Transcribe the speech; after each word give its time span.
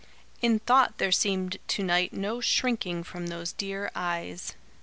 In 0.41 0.57
thought 0.57 0.97
there 0.97 1.11
seemed 1.11 1.57
to 1.67 1.83
night 1.83 2.11
no 2.11 2.39
shrinking 2.41 3.03
from 3.03 3.27
those 3.27 3.51
dear 3.53 3.91
eyes. 3.93 4.55